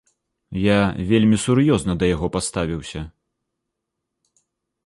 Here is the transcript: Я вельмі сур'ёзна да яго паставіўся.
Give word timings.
Я 0.59 0.77
вельмі 1.11 1.37
сур'ёзна 1.45 1.91
да 2.05 2.11
яго 2.15 2.27
паставіўся. 2.39 3.07